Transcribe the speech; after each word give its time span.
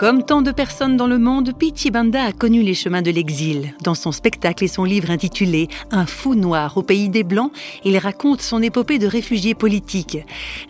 Comme 0.00 0.24
tant 0.24 0.40
de 0.40 0.50
personnes 0.50 0.96
dans 0.96 1.06
le 1.06 1.18
monde, 1.18 1.52
Pichi 1.52 1.90
Banda 1.90 2.24
a 2.24 2.32
connu 2.32 2.62
les 2.62 2.72
chemins 2.72 3.02
de 3.02 3.10
l'exil. 3.10 3.74
Dans 3.82 3.94
son 3.94 4.12
spectacle 4.12 4.64
et 4.64 4.66
son 4.66 4.84
livre 4.84 5.10
intitulé 5.10 5.68
Un 5.90 6.06
fou 6.06 6.34
noir 6.34 6.78
au 6.78 6.82
pays 6.82 7.10
des 7.10 7.22
Blancs, 7.22 7.52
il 7.84 7.98
raconte 7.98 8.40
son 8.40 8.62
épopée 8.62 8.98
de 8.98 9.06
réfugié 9.06 9.54
politique. 9.54 10.16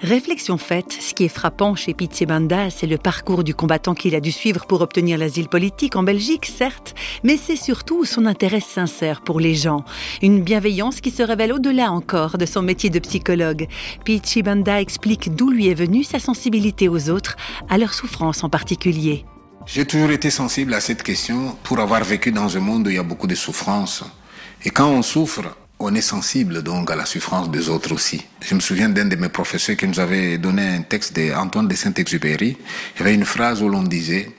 Réflexion 0.03 0.59
faite, 0.59 0.99
ce 0.99 1.15
qui 1.15 1.23
est 1.23 1.29
frappant 1.29 1.77
chez 1.77 1.95
Pichi 1.95 2.27
Banda, 2.27 2.71
c'est 2.71 2.89
le 2.89 2.99
parcours 2.99 3.45
du 3.45 3.55
combattant 3.55 3.95
qu'il 3.95 4.17
a 4.17 4.21
dû 4.21 4.33
suivre 4.33 4.67
pour 4.67 4.81
obtenir 4.81 5.17
l'asile 5.17 5.47
politique 5.47 5.95
en 5.95 6.03
Belgique, 6.03 6.47
certes, 6.47 6.97
mais 7.23 7.37
c'est 7.37 7.55
surtout 7.55 8.05
son 8.05 8.27
intérêt 8.27 8.59
sincère 8.59 9.21
pour 9.21 9.39
les 9.39 9.55
gens. 9.55 9.85
Une 10.23 10.43
bienveillance 10.43 11.01
qui 11.01 11.13
se 11.13 11.23
révèle 11.23 11.53
au-delà 11.53 11.93
encore 11.93 12.37
de 12.37 12.47
son 12.47 12.63
métier 12.63 12.91
de 12.91 12.99
psychologue. 12.99 13.69
Pichi 14.05 14.43
Banda 14.43 14.81
explique 14.81 15.37
d'où 15.37 15.51
lui 15.51 15.69
est 15.69 15.75
venue 15.75 16.03
sa 16.03 16.19
sensibilité 16.19 16.89
aux 16.89 17.11
autres, 17.11 17.37
à 17.69 17.79
leur 17.79 17.95
souffrance 17.95 18.43
en 18.43 18.49
particulier. 18.49 19.20
J'ai 19.67 19.85
toujours 19.85 20.11
été 20.11 20.31
sensible 20.31 20.73
à 20.75 20.81
cette 20.81 21.03
question 21.03 21.57
pour 21.63 21.81
avoir 21.81 22.03
vécu 22.03 22.33
dans 22.33 22.57
un 22.57 22.61
monde 22.61 22.87
où 22.87 22.91
il 22.91 22.97
y 22.97 22.99
a 22.99 23.03
beaucoup 23.03 23.27
de 23.27 23.35
souffrance. 23.35 24.03
Et 24.65 24.71
quand 24.71 24.89
on 24.89 25.03
souffre, 25.03 25.55
on 25.79 25.95
est 25.95 26.01
sensible 26.01 26.63
donc 26.63 26.91
à 26.91 26.97
la 26.97 27.05
souffrance 27.05 27.51
des 27.51 27.69
autres 27.69 27.93
aussi. 27.93 28.25
Je 28.41 28.55
me 28.55 28.61
souviens 28.61 28.89
d'un 28.89 29.05
de 29.05 29.17
mes 29.17 29.29
professeurs 29.29 29.77
qui 29.77 29.87
nous 29.87 30.01
avait 30.01 30.39
donné 30.39 30.67
un 30.67 30.83
texte 30.83 31.15
d'Antoine 31.15 31.69
de 31.69 31.75
Saint-Exupéry. 31.75 32.57
Il 32.95 32.99
y 32.99 33.03
avait 33.03 33.15
une 33.15 33.27
phrase 33.27 33.63
où 33.63 33.69
l'on 33.69 33.83
disait 33.83 34.31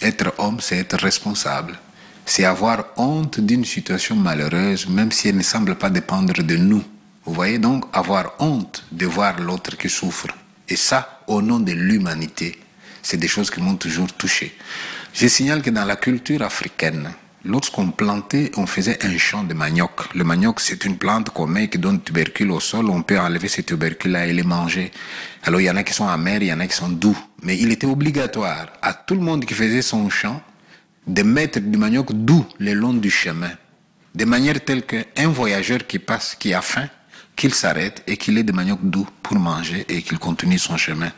Être 0.00 0.32
homme, 0.38 0.58
c'est 0.60 0.78
être 0.78 0.96
responsable. 0.96 1.78
C'est 2.24 2.44
avoir 2.44 2.86
honte 2.96 3.40
d'une 3.40 3.66
situation 3.66 4.16
malheureuse, 4.16 4.88
même 4.88 5.12
si 5.12 5.28
elle 5.28 5.36
ne 5.36 5.42
semble 5.42 5.74
pas 5.74 5.90
dépendre 5.90 6.42
de 6.42 6.56
nous. 6.56 6.82
Vous 7.24 7.34
voyez 7.34 7.58
donc 7.58 7.84
avoir 7.92 8.32
honte 8.38 8.84
de 8.90 9.06
voir 9.06 9.38
l'autre 9.38 9.76
qui 9.76 9.90
souffre. 9.90 10.28
Et 10.68 10.76
ça, 10.76 11.20
au 11.26 11.42
nom 11.42 11.60
de 11.60 11.72
l'humanité 11.72 12.58
c'est 13.02 13.16
des 13.16 13.28
choses 13.28 13.50
qui 13.50 13.60
m'ont 13.60 13.76
toujours 13.76 14.12
touché. 14.12 14.56
Je 15.12 15.26
signale 15.26 15.62
que 15.62 15.70
dans 15.70 15.84
la 15.84 15.96
culture 15.96 16.42
africaine, 16.42 17.10
lorsqu'on 17.44 17.90
plantait, 17.90 18.50
on 18.56 18.66
faisait 18.66 19.04
un 19.04 19.18
champ 19.18 19.42
de 19.44 19.54
manioc. 19.54 20.14
Le 20.14 20.24
manioc, 20.24 20.60
c'est 20.60 20.84
une 20.84 20.96
plante 20.96 21.30
qu'on 21.30 21.46
met 21.46 21.68
qui 21.68 21.78
donne 21.78 22.00
tubercules 22.00 22.50
au 22.50 22.60
sol. 22.60 22.88
On 22.88 23.02
peut 23.02 23.18
enlever 23.18 23.48
ces 23.48 23.62
tubercules-là 23.62 24.26
et 24.26 24.32
les 24.32 24.42
manger. 24.42 24.90
Alors, 25.42 25.60
il 25.60 25.64
y 25.64 25.70
en 25.70 25.76
a 25.76 25.82
qui 25.82 25.92
sont 25.92 26.08
amers, 26.08 26.42
il 26.42 26.48
y 26.48 26.52
en 26.52 26.60
a 26.60 26.66
qui 26.66 26.76
sont 26.76 26.88
doux. 26.88 27.18
Mais 27.42 27.58
il 27.58 27.70
était 27.72 27.86
obligatoire 27.86 28.72
à 28.80 28.94
tout 28.94 29.14
le 29.14 29.20
monde 29.20 29.44
qui 29.44 29.54
faisait 29.54 29.82
son 29.82 30.08
champ 30.08 30.40
de 31.06 31.22
mettre 31.22 31.58
du 31.60 31.78
manioc 31.78 32.12
doux 32.12 32.46
le 32.58 32.74
long 32.74 32.94
du 32.94 33.10
chemin. 33.10 33.50
De 34.14 34.24
manière 34.24 34.62
telle 34.64 34.84
qu'un 34.84 35.28
voyageur 35.28 35.86
qui 35.86 35.98
passe, 35.98 36.36
qui 36.38 36.54
a 36.54 36.60
faim, 36.60 36.88
qu'il 37.42 37.54
s'arrête 37.54 38.04
et 38.06 38.16
qu'il 38.16 38.38
ait 38.38 38.44
des 38.44 38.52
manioc 38.52 38.78
doux 38.84 39.08
pour 39.20 39.36
manger 39.36 39.84
et 39.88 40.00
qu'il 40.02 40.20
continue 40.20 40.60
son 40.60 40.76
chemin. 40.76 41.10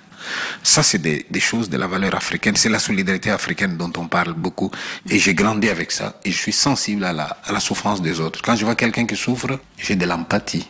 Ça, 0.62 0.82
c'est 0.82 1.02
des, 1.02 1.26
choses 1.50 1.68
de 1.68 1.76
la 1.76 1.86
valeur 1.86 2.14
africaine. 2.14 2.56
C'est 2.56 2.70
la 2.70 2.78
solidarité 2.78 3.30
africaine 3.30 3.76
dont 3.76 3.92
on 3.98 4.06
parle 4.08 4.32
beaucoup. 4.32 4.70
Et 5.10 5.18
j'ai 5.18 5.34
grandi 5.34 5.68
avec 5.68 5.92
ça. 5.92 6.18
Et 6.24 6.30
je 6.30 6.38
suis 6.38 6.54
sensible 6.54 7.04
à 7.04 7.12
la, 7.12 7.26
à 7.44 7.52
la 7.52 7.60
souffrance 7.60 8.00
des 8.00 8.20
autres. 8.20 8.40
Quand 8.40 8.56
je 8.56 8.64
vois 8.64 8.74
quelqu'un 8.74 9.04
qui 9.04 9.16
souffre, 9.16 9.60
j'ai 9.76 9.96
de 9.96 10.06
l'empathie. 10.06 10.66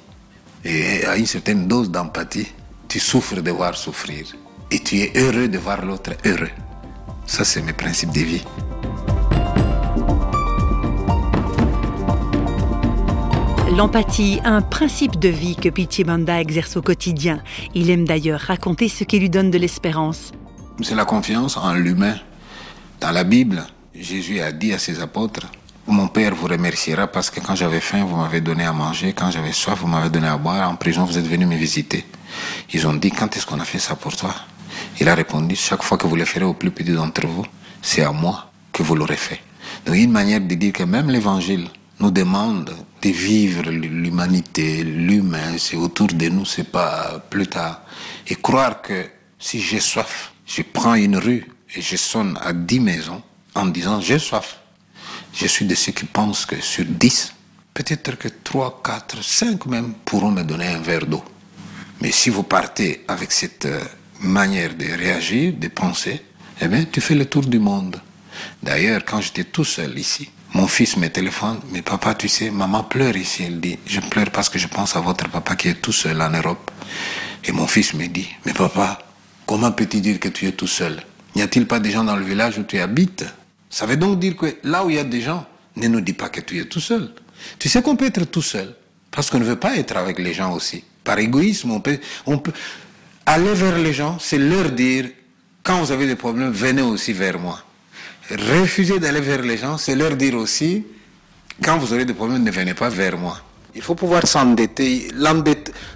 Et 0.65 1.07
à 1.07 1.17
une 1.17 1.27
certaine 1.27 1.69
dose 1.69 1.89
d'empathie, 1.89 2.49
tu 2.89 2.99
souffres 2.99 3.41
de 3.41 3.53
voir 3.53 3.77
souffrir. 3.77 4.27
Et 4.73 4.81
tu 4.81 4.97
es 5.03 5.13
heureux 5.15 5.47
de 5.47 5.59
voir 5.59 5.85
l'autre 5.85 6.15
heureux. 6.25 6.51
Ça, 7.29 7.45
c'est 7.45 7.63
mes 7.63 7.75
principes 7.75 8.11
de 8.11 8.25
vie. 8.33 8.45
L'empathie, 13.77 14.39
un 14.45 14.63
principe 14.63 15.19
de 15.19 15.29
vie 15.29 15.57
que 15.57 15.69
Pichibanda 15.69 16.41
exerce 16.41 16.77
au 16.77 16.83
quotidien. 16.83 17.43
Il 17.75 17.91
aime 17.91 18.05
d'ailleurs 18.05 18.39
raconter 18.39 18.89
ce 18.89 19.03
qui 19.03 19.19
lui 19.19 19.29
donne 19.29 19.51
de 19.51 19.59
l'espérance. 19.59 20.31
C'est 20.81 20.95
la 20.95 21.05
confiance 21.05 21.57
en 21.57 21.75
l'humain. 21.75 22.15
Dans 23.01 23.11
la 23.11 23.25
Bible, 23.25 23.67
Jésus 23.93 24.41
a 24.41 24.53
dit 24.53 24.73
à 24.73 24.79
ses 24.79 25.01
apôtres, 25.01 25.49
mon 25.89 26.07
Père 26.07 26.37
vous 26.37 26.47
remerciera 26.47 27.09
parce 27.09 27.31
que 27.31 27.41
quand 27.41 27.57
j'avais 27.57 27.81
faim, 27.81 28.05
vous 28.05 28.17
m'avez 28.17 28.41
donné 28.41 28.63
à 28.65 28.73
manger, 28.73 29.13
quand 29.13 29.33
j'avais 29.33 29.53
soif, 29.53 29.81
vous 29.81 29.89
m'avez 29.89 30.09
donné 30.09 30.29
à 30.29 30.37
boire, 30.37 30.71
en 30.71 30.77
prison, 30.77 31.05
vous 31.05 31.19
êtes 31.19 31.27
venu 31.27 31.45
me 31.45 31.57
visiter. 31.57 32.05
Ils 32.73 32.87
ont 32.87 32.95
dit, 32.95 33.11
quand 33.11 33.37
est-ce 33.37 33.45
qu'on 33.45 33.59
a 33.59 33.65
fait 33.65 33.81
ça 33.81 33.97
pour 33.97 34.17
toi? 34.17 34.37
Il 35.01 35.09
a 35.09 35.17
répondu, 35.17 35.57
chaque 35.57 35.83
fois 35.83 35.99
que 35.99 36.07
vous 36.07 36.15
le 36.15 36.25
ferez 36.25 36.45
au 36.45 36.55
plus 36.55 36.71
petit 36.71 36.93
d'entre 36.93 37.27
vous, 37.27 37.45
c'est 37.83 38.03
à 38.03 38.13
moi 38.13 38.53
que 38.73 38.85
vous 38.85 38.95
l'aurez 38.95 39.17
fait. 39.17 39.41
Donc 39.85 39.97
une 39.97 40.13
manière 40.13 40.41
de 40.41 40.55
dire 40.55 40.73
que 40.73 40.85
même 40.85 41.11
l'évangile, 41.11 41.67
nous 42.01 42.11
demande 42.11 42.75
de 43.03 43.09
vivre 43.09 43.71
l'humanité, 43.71 44.83
l'humain, 44.83 45.57
c'est 45.59 45.77
autour 45.77 46.09
de 46.09 46.29
nous, 46.29 46.45
c'est 46.45 46.71
pas 46.71 47.23
plus 47.31 47.47
tard. 47.47 47.83
Et 48.27 48.37
croire 48.37 48.83
que 48.83 49.07
si 49.39 49.61
j'ai 49.61 49.81
soif, 49.81 50.33
je 50.47 50.63
prends 50.63 50.95
une 50.95 51.17
rue 51.17 51.47
et 51.75 51.83
je 51.83 51.97
sonne 51.97 52.39
à 52.43 52.53
dix 52.53 52.81
maisons 52.81 53.23
en 53.55 53.67
disant 53.67 54.01
j'ai 54.01 54.19
soif. 54.19 54.59
Je 55.33 55.47
suis 55.47 55.67
de 55.67 55.75
ceux 55.75 55.93
qui 55.93 56.05
pensent 56.05 56.47
que 56.47 56.61
sur 56.61 56.85
dix, 56.85 57.33
peut-être 57.73 58.17
que 58.17 58.29
trois, 58.43 58.81
quatre, 58.83 59.23
cinq 59.23 59.67
même 59.67 59.95
pourront 60.05 60.31
me 60.31 60.43
donner 60.43 60.69
un 60.69 60.81
verre 60.81 61.07
d'eau. 61.07 61.25
Mais 62.01 62.13
si 62.13 62.31
vous 62.31 62.43
partez 62.43 63.05
avec 63.09 63.33
cette 63.33 63.67
euh, 63.67 63.81
manière 64.21 64.75
de 64.75 64.85
réagir, 64.87 65.55
de 65.55 65.69
penser, 65.69 66.23
eh 66.61 66.69
bien, 66.69 66.85
tu 66.85 67.01
fais 67.01 67.15
le 67.15 67.27
tour 67.27 67.43
du 67.43 67.59
monde. 67.59 68.01
D'ailleurs, 68.63 69.05
quand 69.05 69.21
j'étais 69.21 69.45
tout 69.45 69.65
seul 69.65 69.99
ici, 69.99 70.31
mon 70.55 70.69
fils 70.69 70.97
me 70.97 71.09
téléphone, 71.09 71.59
mais 71.73 71.83
papa, 71.83 72.15
tu 72.15 72.29
sais, 72.29 72.51
maman 72.51 72.85
pleure 72.85 73.17
ici. 73.17 73.43
Elle 73.45 73.61
dit, 73.61 73.77
je 73.87 74.01
pleure 74.01 74.31
parce 74.31 74.49
que 74.49 74.59
je 74.59 74.69
pense 74.69 74.95
à 74.95 75.01
votre 75.01 75.29
papa 75.29 75.57
qui 75.57 75.69
est 75.69 75.83
tout 75.83 75.93
seul 75.93 76.23
en 76.23 76.31
Europe. 76.31 76.71
Et 77.45 77.51
mon 77.51 77.67
fils 77.67 77.93
me 77.95 78.07
dit, 78.07 78.29
mais 78.47 78.53
papa, 78.53 79.01
comment 79.47 79.73
peux-tu 79.73 80.01
dire 80.01 80.21
que 80.21 80.29
tu 80.29 80.47
es 80.47 80.53
tout 80.53 80.69
seul? 80.69 81.03
N'y 81.35 81.43
a-t-il 81.43 81.67
pas 81.67 81.81
des 81.81 81.91
gens 81.91 82.05
dans 82.05 82.15
le 82.15 82.25
village 82.25 82.57
où 82.59 82.63
tu 82.63 82.79
habites? 82.79 83.25
Ça 83.69 83.85
veut 83.85 83.97
donc 83.97 84.21
dire 84.21 84.37
que 84.37 84.57
là 84.63 84.85
où 84.85 84.91
il 84.91 84.97
y 84.97 84.99
a 85.01 85.05
des 85.05 85.21
gens, 85.21 85.45
ne 85.75 85.89
nous 85.89 86.01
dis 86.01 86.13
pas 86.13 86.29
que 86.29 86.41
tu 86.41 86.61
es 86.61 86.67
tout 86.67 86.81
seul. 86.81 87.11
Tu 87.59 87.69
sais 87.69 87.83
qu'on 87.83 87.97
peut 87.97 88.07
être 88.07 88.25
tout 88.31 88.41
seul, 88.41 88.77
parce 89.11 89.31
qu'on 89.31 89.41
ne 89.41 89.45
veut 89.45 89.59
pas 89.59 89.77
être 89.77 89.97
avec 89.97 90.21
les 90.21 90.33
gens 90.33 90.53
aussi. 90.53 90.85
Par 91.03 91.19
égoïsme, 91.19 91.73
on 91.73 91.81
peut, 91.81 91.99
on 92.27 92.39
peut 92.39 92.53
aller 93.27 93.55
vers 93.55 93.77
les 93.77 93.93
gens, 93.93 94.19
c'est 94.21 94.39
leur 94.39 94.71
dire, 94.71 95.07
quand 95.65 95.81
vous 95.81 95.91
avez 95.91 96.07
des 96.07 96.15
problèmes, 96.15 96.53
venez 96.53 96.83
aussi 96.83 97.13
vers 97.13 97.41
moi 97.41 97.64
refuser 98.31 98.99
d'aller 98.99 99.21
vers 99.21 99.43
les 99.43 99.57
gens, 99.57 99.79
c'est 99.79 99.95
leur 99.95 100.17
dire 100.17 100.35
aussi, 100.35 100.85
quand 101.63 101.79
vous 101.79 101.93
aurez 101.93 102.05
des 102.05 102.15
problèmes, 102.15 102.43
ne 102.43 102.51
venez 102.51 102.75
pas 102.75 102.89
vers 102.89 103.17
moi. 103.17 103.39
Il 103.75 103.83
faut 103.83 103.95
pouvoir 103.95 104.27
s'endetter. 104.27 105.09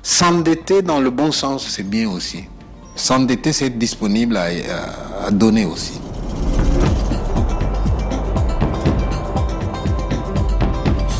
S'endetter 0.02 0.82
dans 0.82 1.00
le 1.00 1.10
bon 1.10 1.32
sens, 1.32 1.68
c'est 1.68 1.88
bien 1.88 2.08
aussi. 2.10 2.44
S'endetter, 2.96 3.52
c'est 3.52 3.66
être 3.66 3.78
disponible 3.78 4.36
à, 4.36 5.30
donner 5.30 5.64
aussi. 5.64 6.00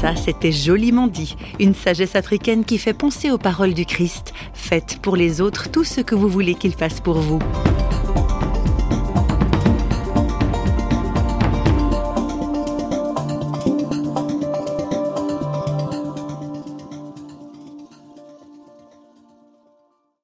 Ça, 0.00 0.14
c'était 0.16 0.52
joliment 0.52 1.06
dit. 1.06 1.36
Une 1.58 1.74
sagesse 1.74 2.16
africaine 2.16 2.64
qui 2.64 2.78
fait 2.78 2.92
penser 2.92 3.30
aux 3.30 3.38
paroles 3.38 3.74
du 3.74 3.84
Christ. 3.84 4.32
Faites 4.52 4.98
pour 5.02 5.16
les 5.16 5.40
autres 5.40 5.70
tout 5.70 5.84
ce 5.84 6.00
que 6.00 6.14
vous 6.14 6.28
voulez 6.28 6.54
qu'ils 6.54 6.74
fassent 6.74 7.00
pour 7.00 7.18
vous. 7.18 7.40